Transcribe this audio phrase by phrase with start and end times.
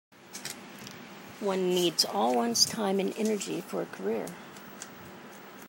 [1.41, 4.25] One needs all one's time and energy for a career.